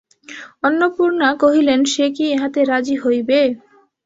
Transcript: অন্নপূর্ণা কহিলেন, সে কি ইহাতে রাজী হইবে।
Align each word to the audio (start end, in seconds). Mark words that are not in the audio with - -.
অন্নপূর্ণা 0.63 1.29
কহিলেন, 1.41 1.79
সে 1.93 2.05
কি 2.15 2.25
ইহাতে 2.33 2.61
রাজী 2.63 2.95
হইবে। 3.03 3.39